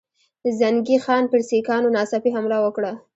زنګي 0.59 0.97
خان 1.05 1.23
پر 1.31 1.39
سیکهانو 1.49 1.89
ناڅاپي 1.95 2.29
حمله 2.35 2.57
وکړه. 2.61 2.91